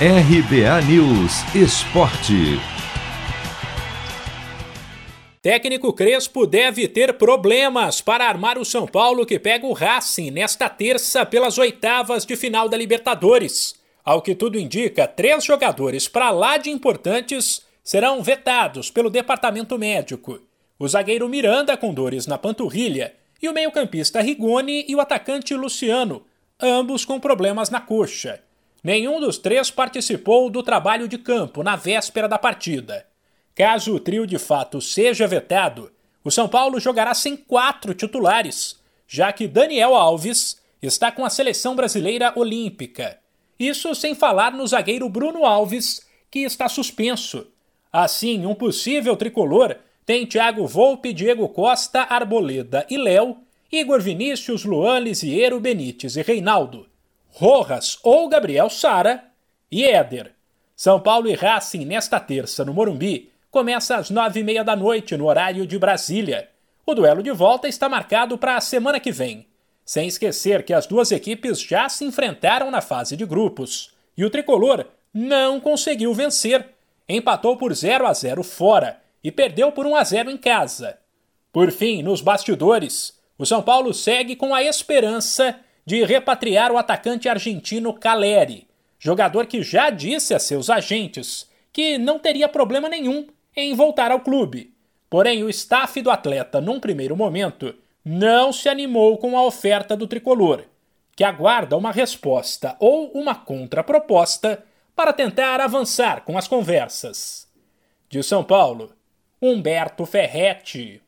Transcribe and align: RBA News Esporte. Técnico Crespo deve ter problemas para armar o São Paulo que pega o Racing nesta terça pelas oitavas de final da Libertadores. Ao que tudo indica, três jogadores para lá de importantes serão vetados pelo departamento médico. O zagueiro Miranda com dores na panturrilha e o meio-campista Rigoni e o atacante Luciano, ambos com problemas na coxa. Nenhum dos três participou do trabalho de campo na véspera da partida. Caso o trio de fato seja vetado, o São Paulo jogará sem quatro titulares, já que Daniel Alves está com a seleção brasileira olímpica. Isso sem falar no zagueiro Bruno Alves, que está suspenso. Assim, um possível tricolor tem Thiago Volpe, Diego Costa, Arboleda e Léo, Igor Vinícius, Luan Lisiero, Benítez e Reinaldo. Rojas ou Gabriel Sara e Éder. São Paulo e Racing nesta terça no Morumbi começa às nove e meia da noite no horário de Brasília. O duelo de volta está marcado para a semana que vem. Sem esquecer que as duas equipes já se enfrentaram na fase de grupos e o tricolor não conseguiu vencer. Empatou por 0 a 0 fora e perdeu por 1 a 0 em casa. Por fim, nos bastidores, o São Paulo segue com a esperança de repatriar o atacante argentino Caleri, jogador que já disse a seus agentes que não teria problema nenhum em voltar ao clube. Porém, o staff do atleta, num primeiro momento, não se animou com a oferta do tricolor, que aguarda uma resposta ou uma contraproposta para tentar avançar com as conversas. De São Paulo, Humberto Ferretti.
RBA 0.00 0.82
News 0.88 1.54
Esporte. 1.54 2.58
Técnico 5.40 5.92
Crespo 5.92 6.48
deve 6.48 6.88
ter 6.88 7.16
problemas 7.16 8.00
para 8.00 8.26
armar 8.26 8.58
o 8.58 8.64
São 8.64 8.88
Paulo 8.88 9.24
que 9.24 9.38
pega 9.38 9.64
o 9.64 9.72
Racing 9.72 10.32
nesta 10.32 10.68
terça 10.68 11.24
pelas 11.24 11.58
oitavas 11.58 12.26
de 12.26 12.34
final 12.34 12.68
da 12.68 12.76
Libertadores. 12.76 13.76
Ao 14.04 14.20
que 14.20 14.34
tudo 14.34 14.58
indica, 14.58 15.06
três 15.06 15.44
jogadores 15.44 16.08
para 16.08 16.32
lá 16.32 16.56
de 16.56 16.70
importantes 16.70 17.62
serão 17.84 18.20
vetados 18.20 18.90
pelo 18.90 19.08
departamento 19.08 19.78
médico. 19.78 20.40
O 20.76 20.88
zagueiro 20.88 21.28
Miranda 21.28 21.76
com 21.76 21.94
dores 21.94 22.26
na 22.26 22.36
panturrilha 22.36 23.14
e 23.40 23.48
o 23.48 23.54
meio-campista 23.54 24.20
Rigoni 24.20 24.84
e 24.88 24.96
o 24.96 25.00
atacante 25.00 25.54
Luciano, 25.54 26.26
ambos 26.60 27.04
com 27.04 27.20
problemas 27.20 27.70
na 27.70 27.80
coxa. 27.80 28.43
Nenhum 28.84 29.18
dos 29.18 29.38
três 29.38 29.70
participou 29.70 30.50
do 30.50 30.62
trabalho 30.62 31.08
de 31.08 31.16
campo 31.16 31.62
na 31.62 31.74
véspera 31.74 32.28
da 32.28 32.36
partida. 32.36 33.06
Caso 33.54 33.94
o 33.94 33.98
trio 33.98 34.26
de 34.26 34.38
fato 34.38 34.78
seja 34.78 35.26
vetado, 35.26 35.90
o 36.22 36.30
São 36.30 36.46
Paulo 36.46 36.78
jogará 36.78 37.14
sem 37.14 37.34
quatro 37.34 37.94
titulares, 37.94 38.78
já 39.08 39.32
que 39.32 39.48
Daniel 39.48 39.94
Alves 39.94 40.60
está 40.82 41.10
com 41.10 41.24
a 41.24 41.30
seleção 41.30 41.74
brasileira 41.74 42.32
olímpica. 42.36 43.18
Isso 43.58 43.94
sem 43.94 44.14
falar 44.14 44.52
no 44.52 44.66
zagueiro 44.66 45.08
Bruno 45.08 45.46
Alves, 45.46 46.06
que 46.30 46.40
está 46.40 46.68
suspenso. 46.68 47.46
Assim, 47.90 48.44
um 48.44 48.54
possível 48.54 49.16
tricolor 49.16 49.76
tem 50.04 50.26
Thiago 50.26 50.66
Volpe, 50.66 51.14
Diego 51.14 51.48
Costa, 51.48 52.02
Arboleda 52.02 52.86
e 52.90 52.98
Léo, 52.98 53.38
Igor 53.72 54.02
Vinícius, 54.02 54.64
Luan 54.64 54.98
Lisiero, 54.98 55.58
Benítez 55.58 56.16
e 56.16 56.22
Reinaldo. 56.22 56.86
Rojas 57.36 57.98
ou 58.04 58.28
Gabriel 58.28 58.70
Sara 58.70 59.24
e 59.68 59.84
Éder. 59.84 60.32
São 60.76 61.00
Paulo 61.00 61.28
e 61.28 61.34
Racing 61.34 61.84
nesta 61.84 62.20
terça 62.20 62.64
no 62.64 62.72
Morumbi 62.72 63.32
começa 63.50 63.96
às 63.96 64.08
nove 64.08 64.38
e 64.38 64.44
meia 64.44 64.62
da 64.62 64.76
noite 64.76 65.16
no 65.16 65.26
horário 65.26 65.66
de 65.66 65.76
Brasília. 65.76 66.48
O 66.86 66.94
duelo 66.94 67.24
de 67.24 67.32
volta 67.32 67.66
está 67.66 67.88
marcado 67.88 68.38
para 68.38 68.56
a 68.56 68.60
semana 68.60 69.00
que 69.00 69.10
vem. 69.10 69.48
Sem 69.84 70.06
esquecer 70.06 70.62
que 70.62 70.72
as 70.72 70.86
duas 70.86 71.10
equipes 71.10 71.60
já 71.60 71.88
se 71.88 72.04
enfrentaram 72.04 72.70
na 72.70 72.80
fase 72.80 73.16
de 73.16 73.26
grupos 73.26 73.92
e 74.16 74.24
o 74.24 74.30
tricolor 74.30 74.86
não 75.12 75.58
conseguiu 75.58 76.14
vencer. 76.14 76.64
Empatou 77.08 77.56
por 77.56 77.74
0 77.74 78.06
a 78.06 78.12
0 78.12 78.44
fora 78.44 79.00
e 79.24 79.32
perdeu 79.32 79.72
por 79.72 79.86
1 79.86 79.96
a 79.96 80.04
0 80.04 80.30
em 80.30 80.36
casa. 80.36 80.98
Por 81.52 81.72
fim, 81.72 82.00
nos 82.00 82.20
bastidores, 82.20 83.18
o 83.36 83.44
São 83.44 83.60
Paulo 83.60 83.92
segue 83.92 84.36
com 84.36 84.54
a 84.54 84.62
esperança 84.62 85.58
de 85.84 86.04
repatriar 86.04 86.72
o 86.72 86.78
atacante 86.78 87.28
argentino 87.28 87.92
Caleri, 87.92 88.66
jogador 88.98 89.46
que 89.46 89.62
já 89.62 89.90
disse 89.90 90.34
a 90.34 90.38
seus 90.38 90.70
agentes 90.70 91.48
que 91.72 91.98
não 91.98 92.18
teria 92.18 92.48
problema 92.48 92.88
nenhum 92.88 93.26
em 93.56 93.74
voltar 93.74 94.10
ao 94.10 94.20
clube. 94.20 94.72
Porém, 95.10 95.42
o 95.42 95.50
staff 95.50 96.00
do 96.00 96.10
atleta, 96.10 96.60
num 96.60 96.80
primeiro 96.80 97.16
momento, 97.16 97.74
não 98.04 98.52
se 98.52 98.68
animou 98.68 99.18
com 99.18 99.36
a 99.36 99.44
oferta 99.44 99.96
do 99.96 100.06
tricolor, 100.06 100.64
que 101.16 101.24
aguarda 101.24 101.76
uma 101.76 101.92
resposta 101.92 102.76
ou 102.80 103.10
uma 103.12 103.34
contraproposta 103.34 104.64
para 104.96 105.12
tentar 105.12 105.60
avançar 105.60 106.22
com 106.24 106.36
as 106.36 106.48
conversas. 106.48 107.48
De 108.08 108.22
São 108.22 108.44
Paulo, 108.44 108.92
Humberto 109.40 110.06
Ferretti. 110.06 111.02